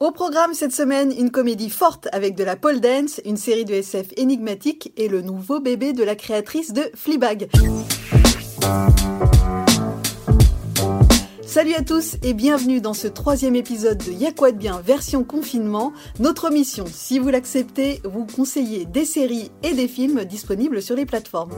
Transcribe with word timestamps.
Au 0.00 0.12
programme 0.12 0.54
cette 0.54 0.72
semaine, 0.72 1.10
une 1.10 1.32
comédie 1.32 1.70
forte 1.70 2.06
avec 2.12 2.36
de 2.36 2.44
la 2.44 2.54
pole 2.54 2.80
dance, 2.80 3.20
une 3.24 3.36
série 3.36 3.64
de 3.64 3.74
SF 3.74 4.06
énigmatique 4.16 4.92
et 4.96 5.08
le 5.08 5.22
nouveau 5.22 5.58
bébé 5.58 5.92
de 5.92 6.04
la 6.04 6.14
créatrice 6.14 6.72
de 6.72 6.82
Fleabag. 6.94 7.48
Salut 11.44 11.74
à 11.74 11.82
tous 11.82 12.14
et 12.22 12.32
bienvenue 12.32 12.80
dans 12.80 12.94
ce 12.94 13.08
troisième 13.08 13.56
épisode 13.56 13.98
de 13.98 14.12
Y'a 14.12 14.30
bien 14.52 14.80
version 14.82 15.24
confinement. 15.24 15.92
Notre 16.20 16.50
mission, 16.50 16.84
si 16.86 17.18
vous 17.18 17.30
l'acceptez, 17.30 18.00
vous 18.04 18.24
conseiller 18.24 18.84
des 18.84 19.04
séries 19.04 19.50
et 19.64 19.74
des 19.74 19.88
films 19.88 20.24
disponibles 20.24 20.80
sur 20.80 20.94
les 20.94 21.06
plateformes. 21.06 21.50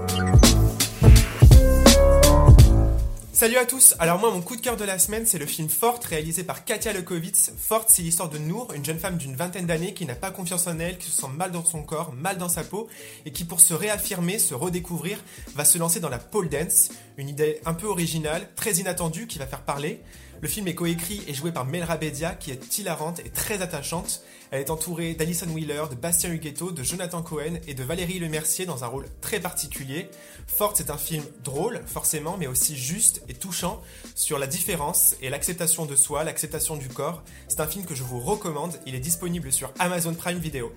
Salut 3.41 3.57
à 3.57 3.65
tous, 3.65 3.95
alors 3.99 4.19
moi 4.19 4.31
mon 4.31 4.43
coup 4.43 4.55
de 4.55 4.61
cœur 4.61 4.77
de 4.77 4.85
la 4.85 4.99
semaine 4.99 5.25
c'est 5.25 5.39
le 5.39 5.47
film 5.47 5.71
Forte 5.71 6.05
réalisé 6.05 6.45
par 6.45 6.67
Katia 6.67 6.93
Lekovitz. 6.93 7.53
Forte 7.57 7.89
c'est 7.89 8.03
l'histoire 8.03 8.29
de 8.29 8.37
Nour, 8.37 8.75
une 8.75 8.85
jeune 8.85 8.99
femme 8.99 9.17
d'une 9.17 9.35
vingtaine 9.35 9.65
d'années 9.65 9.95
qui 9.95 10.05
n'a 10.05 10.15
pas 10.15 10.31
confiance 10.31 10.67
en 10.67 10.79
elle, 10.79 10.99
qui 10.99 11.11
se 11.11 11.23
sent 11.23 11.29
mal 11.35 11.51
dans 11.51 11.65
son 11.65 11.83
corps, 11.83 12.13
mal 12.13 12.37
dans 12.37 12.51
sa 12.51 12.65
peau 12.65 12.87
et 13.25 13.33
qui 13.33 13.47
pour 13.47 13.61
se 13.61 13.73
réaffirmer, 13.73 14.39
se 14.39 14.53
redécouvrir, 14.53 15.25
va 15.55 15.65
se 15.65 15.79
lancer 15.79 16.01
dans 16.01 16.11
la 16.11 16.19
pole 16.19 16.51
dance, 16.51 16.91
une 17.17 17.31
idée 17.31 17.63
un 17.65 17.73
peu 17.73 17.87
originale, 17.87 18.47
très 18.57 18.73
inattendue 18.73 19.27
qui 19.27 19.39
va 19.39 19.47
faire 19.47 19.63
parler. 19.63 20.03
Le 20.43 20.49
film 20.49 20.69
est 20.69 20.75
coécrit 20.75 21.23
et 21.29 21.35
joué 21.35 21.53
par 21.53 21.67
Melra 21.67 21.99
Bedia 21.99 22.35
qui 22.35 22.51
est 22.51 22.79
hilarante 22.79 23.21
et 23.21 23.29
très 23.29 23.61
attachante. 23.61 24.23
Elle 24.51 24.63
est 24.63 24.71
entourée 24.71 25.13
d'Alison 25.13 25.47
Wheeler, 25.49 25.85
de 25.91 25.95
Bastien 25.95 26.33
Huguetto, 26.33 26.73
de 26.73 26.83
Jonathan 26.83 27.21
Cohen 27.21 27.59
et 27.67 27.75
de 27.75 27.85
Valérie 27.85 28.19
Lemercier 28.19 28.65
dans 28.65 28.83
un 28.83 28.87
rôle 28.87 29.05
très 29.21 29.39
particulier. 29.39 30.09
Forte, 30.47 30.79
c'est 30.79 30.89
un 30.89 30.97
film 30.97 31.23
drôle, 31.45 31.83
forcément, 31.85 32.39
mais 32.39 32.47
aussi 32.47 32.75
juste 32.75 33.23
et 33.29 33.35
touchant 33.35 33.83
sur 34.15 34.39
la 34.39 34.47
différence 34.47 35.15
et 35.21 35.29
l'acceptation 35.29 35.85
de 35.85 35.95
soi, 35.95 36.25
l'acceptation 36.25 36.77
du 36.77 36.89
corps. 36.89 37.23
C'est 37.49 37.61
un 37.61 37.67
film 37.67 37.85
que 37.85 37.95
je 37.95 38.03
vous 38.03 38.19
recommande. 38.19 38.73
Il 38.87 38.95
est 38.95 39.01
disponible 39.01 39.53
sur 39.53 39.71
Amazon 39.79 40.15
Prime 40.15 40.39
Video. 40.39 40.73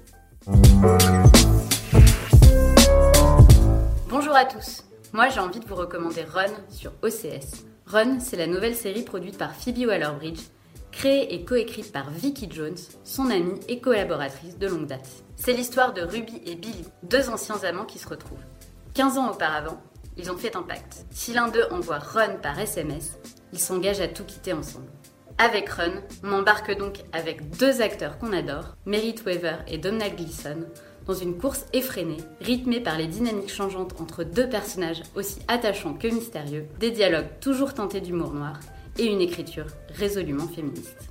Bonjour 4.09 4.36
à 4.36 4.44
tous. 4.44 4.84
Moi, 5.14 5.30
j'ai 5.30 5.39
envie 5.39 5.61
de 5.61 5.66
vous 5.66 5.75
recommander 5.75 6.23
Run 6.23 6.52
sur 6.69 6.91
OCS. 7.02 7.64
Run, 7.94 8.19
c'est 8.19 8.38
la 8.38 8.47
nouvelle 8.47 8.73
série 8.73 9.03
produite 9.03 9.38
par 9.38 9.53
Phoebe 9.53 9.86
Waller-Bridge, 9.86 10.39
créée 10.91 11.36
et 11.36 11.45
coécrite 11.45 11.91
par 11.91 12.09
Vicky 12.09 12.47
Jones, 12.50 12.77
son 13.03 13.30
amie 13.30 13.59
et 13.67 13.81
collaboratrice 13.81 14.58
de 14.58 14.66
longue 14.66 14.88
date. 14.88 15.08
C'est 15.35 15.53
l'histoire 15.53 15.94
de 15.94 16.02
Ruby 16.02 16.41
et 16.44 16.55
Billy, 16.55 16.85
deux 17.03 17.30
anciens 17.30 17.63
amants 17.63 17.85
qui 17.85 18.00
se 18.00 18.09
retrouvent. 18.09 18.44
15 18.95 19.19
ans 19.19 19.31
auparavant, 19.31 19.80
ils 20.17 20.31
ont 20.31 20.38
fait 20.38 20.55
un 20.55 20.63
pacte. 20.63 21.05
Si 21.11 21.33
l'un 21.33 21.50
d'eux 21.50 21.67
envoie 21.69 22.00
Run 22.00 22.38
par 22.41 22.58
SMS, 22.58 23.19
ils 23.52 23.59
s'engagent 23.59 24.02
à 24.02 24.07
tout 24.07 24.23
quitter 24.23 24.53
ensemble. 24.53 24.89
Avec 25.38 25.69
Run, 25.69 26.02
on 26.23 26.31
embarque 26.31 26.75
donc 26.75 27.03
avec 27.11 27.55
deux 27.59 27.83
acteurs 27.83 28.17
qu'on 28.17 28.33
adore, 28.33 28.75
Merritt 28.88 29.23
Weaver 29.23 29.57
et 29.67 29.78
Domhnall 29.78 30.16
Gleeson, 30.16 30.66
dans 31.06 31.14
une 31.14 31.38
course 31.38 31.66
effrénée, 31.73 32.18
rythmée 32.42 32.80
par 32.80 32.98
les 32.98 33.08
dynamiques 33.08 33.54
changeantes 33.54 33.96
entre 34.00 34.23
deux 34.23 34.50
personnages 34.50 35.04
aussi 35.16 35.40
attachants 35.48 35.94
que 35.94 36.08
mystérieux, 36.08 36.66
des 36.80 36.92
dialogues 36.92 37.28
toujours 37.42 37.73
tentés 37.73 38.02
d'humour 38.02 38.34
noir 38.34 38.59
et 38.98 39.06
une 39.06 39.22
écriture 39.22 39.66
résolument 39.96 40.48
féministe. 40.48 41.09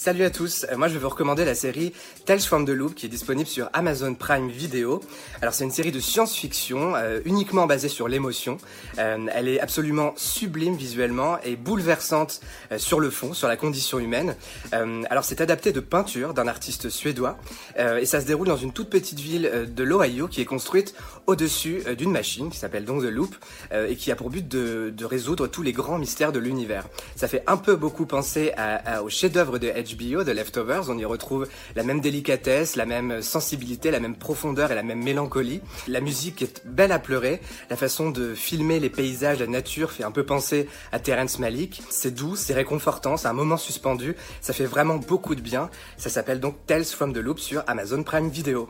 Salut 0.00 0.24
à 0.24 0.30
tous, 0.30 0.64
euh, 0.72 0.78
moi 0.78 0.88
je 0.88 0.94
vais 0.94 0.98
vous 0.98 1.10
recommander 1.10 1.44
la 1.44 1.54
série 1.54 1.92
Tales 2.24 2.40
from 2.40 2.64
the 2.64 2.70
Loop 2.70 2.94
qui 2.94 3.04
est 3.04 3.10
disponible 3.10 3.46
sur 3.46 3.68
Amazon 3.74 4.14
Prime 4.14 4.48
Video. 4.48 5.02
Alors 5.42 5.52
c'est 5.52 5.64
une 5.64 5.70
série 5.70 5.92
de 5.92 6.00
science-fiction 6.00 6.96
euh, 6.96 7.20
uniquement 7.26 7.66
basée 7.66 7.90
sur 7.90 8.08
l'émotion. 8.08 8.56
Euh, 8.98 9.26
elle 9.34 9.46
est 9.46 9.60
absolument 9.60 10.14
sublime 10.16 10.74
visuellement 10.74 11.38
et 11.42 11.54
bouleversante 11.54 12.40
sur 12.78 12.98
le 12.98 13.10
fond, 13.10 13.34
sur 13.34 13.46
la 13.46 13.58
condition 13.58 13.98
humaine. 13.98 14.36
alors 14.72 15.24
c'est 15.24 15.42
adapté 15.42 15.70
de 15.70 15.80
peinture 15.80 16.32
d'un 16.32 16.48
artiste 16.48 16.88
suédois 16.88 17.36
et 17.76 18.06
ça 18.06 18.22
se 18.22 18.26
déroule 18.26 18.46
dans 18.46 18.56
une 18.56 18.72
toute 18.72 18.88
petite 18.88 19.20
ville 19.20 19.68
de 19.68 19.84
l'Ohio 19.84 20.28
qui 20.28 20.40
est 20.40 20.46
construite 20.46 20.94
au-dessus 21.26 21.82
d'une 21.98 22.12
machine 22.12 22.48
qui 22.48 22.56
s'appelle 22.56 22.84
donc 22.84 23.02
The 23.02 23.10
Loop 23.10 23.34
et 23.72 23.96
qui 23.96 24.10
a 24.10 24.16
pour 24.16 24.30
but 24.30 24.46
de, 24.48 25.04
résoudre 25.04 25.48
tous 25.48 25.62
les 25.62 25.72
grands 25.72 25.98
mystères 25.98 26.32
de 26.32 26.38
l'univers. 26.38 26.86
Ça 27.16 27.28
fait 27.28 27.42
un 27.46 27.56
peu 27.56 27.76
beaucoup 27.76 28.06
penser 28.06 28.52
à, 28.56 28.98
à, 28.98 29.02
au 29.02 29.08
chef-d'œuvre 29.08 29.58
de 29.58 29.68
Edge 29.68 29.89
HBO 29.96 30.24
de 30.24 30.32
Leftovers, 30.32 30.88
on 30.88 30.98
y 30.98 31.04
retrouve 31.04 31.48
la 31.76 31.82
même 31.82 32.00
délicatesse, 32.00 32.76
la 32.76 32.86
même 32.86 33.22
sensibilité, 33.22 33.90
la 33.90 34.00
même 34.00 34.16
profondeur 34.16 34.72
et 34.72 34.74
la 34.74 34.82
même 34.82 35.02
mélancolie. 35.02 35.60
La 35.88 36.00
musique 36.00 36.42
est 36.42 36.62
belle 36.66 36.92
à 36.92 36.98
pleurer, 36.98 37.40
la 37.68 37.76
façon 37.76 38.10
de 38.10 38.34
filmer 38.34 38.80
les 38.80 38.90
paysages, 38.90 39.38
la 39.38 39.46
nature 39.46 39.92
fait 39.92 40.04
un 40.04 40.10
peu 40.10 40.24
penser 40.24 40.68
à 40.92 40.98
Terrence 40.98 41.38
Malick. 41.38 41.82
C'est 41.90 42.14
doux, 42.14 42.36
c'est 42.36 42.54
réconfortant, 42.54 43.16
c'est 43.16 43.28
un 43.28 43.32
moment 43.32 43.56
suspendu, 43.56 44.16
ça 44.40 44.52
fait 44.52 44.66
vraiment 44.66 44.96
beaucoup 44.96 45.34
de 45.34 45.40
bien. 45.40 45.70
Ça 45.96 46.10
s'appelle 46.10 46.40
donc 46.40 46.56
Tales 46.66 46.84
from 46.84 47.12
the 47.12 47.18
Loop 47.18 47.38
sur 47.38 47.62
Amazon 47.66 48.02
Prime 48.02 48.28
Video. 48.28 48.68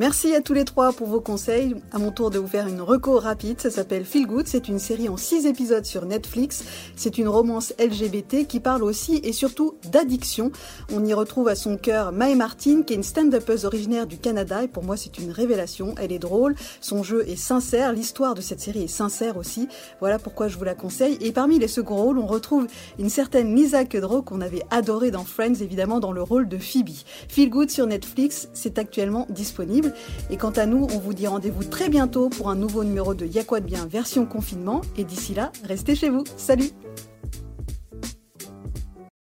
Merci 0.00 0.34
à 0.34 0.40
tous 0.40 0.54
les 0.54 0.64
trois 0.64 0.94
pour 0.94 1.08
vos 1.08 1.20
conseils. 1.20 1.76
À 1.92 1.98
mon 1.98 2.10
tour 2.10 2.30
de 2.30 2.38
vous 2.38 2.46
faire 2.46 2.68
une 2.68 2.80
reco 2.80 3.18
rapide. 3.18 3.60
Ça 3.60 3.68
s'appelle 3.68 4.06
Feel 4.06 4.26
Good. 4.26 4.46
C'est 4.46 4.66
une 4.66 4.78
série 4.78 5.10
en 5.10 5.18
six 5.18 5.44
épisodes 5.44 5.84
sur 5.84 6.06
Netflix. 6.06 6.64
C'est 6.96 7.18
une 7.18 7.28
romance 7.28 7.74
LGBT 7.78 8.46
qui 8.46 8.60
parle 8.60 8.82
aussi 8.82 9.20
et 9.22 9.34
surtout 9.34 9.74
d'addiction. 9.92 10.52
On 10.90 11.04
y 11.04 11.12
retrouve 11.12 11.48
à 11.48 11.54
son 11.54 11.76
cœur 11.76 12.12
Mae 12.12 12.34
Martin, 12.34 12.80
qui 12.80 12.94
est 12.94 12.96
une 12.96 13.02
stand-upeuse 13.02 13.66
originaire 13.66 14.06
du 14.06 14.16
Canada. 14.16 14.64
Et 14.64 14.68
pour 14.68 14.84
moi, 14.84 14.96
c'est 14.96 15.18
une 15.18 15.32
révélation. 15.32 15.94
Elle 15.98 16.12
est 16.12 16.18
drôle. 16.18 16.54
Son 16.80 17.02
jeu 17.02 17.28
est 17.28 17.36
sincère. 17.36 17.92
L'histoire 17.92 18.34
de 18.34 18.40
cette 18.40 18.60
série 18.60 18.84
est 18.84 18.88
sincère 18.88 19.36
aussi. 19.36 19.68
Voilà 20.00 20.18
pourquoi 20.18 20.48
je 20.48 20.56
vous 20.56 20.64
la 20.64 20.74
conseille. 20.74 21.18
Et 21.20 21.30
parmi 21.30 21.58
les 21.58 21.68
seconds 21.68 21.96
rôles, 21.96 22.18
on 22.18 22.26
retrouve 22.26 22.68
une 22.98 23.10
certaine 23.10 23.54
Lisa 23.54 23.84
Kudrow 23.84 24.22
qu'on 24.22 24.40
avait 24.40 24.62
adorée 24.70 25.10
dans 25.10 25.24
Friends, 25.24 25.60
évidemment, 25.60 26.00
dans 26.00 26.12
le 26.12 26.22
rôle 26.22 26.48
de 26.48 26.56
Phoebe. 26.56 26.88
Feel 27.28 27.50
Good 27.50 27.70
sur 27.70 27.86
Netflix, 27.86 28.48
c'est 28.54 28.78
actuellement 28.78 29.26
disponible. 29.28 29.89
Et 30.30 30.36
quant 30.36 30.50
à 30.50 30.66
nous, 30.66 30.86
on 30.92 30.98
vous 30.98 31.14
dit 31.14 31.26
rendez-vous 31.26 31.64
très 31.64 31.88
bientôt 31.88 32.28
pour 32.28 32.50
un 32.50 32.56
nouveau 32.56 32.84
numéro 32.84 33.14
de 33.14 33.26
Y'a 33.26 33.44
quoi 33.44 33.60
de 33.60 33.66
bien 33.66 33.86
version 33.86 34.26
confinement. 34.26 34.80
Et 34.96 35.04
d'ici 35.04 35.34
là, 35.34 35.52
restez 35.64 35.94
chez 35.94 36.08
vous. 36.08 36.24
Salut 36.36 36.70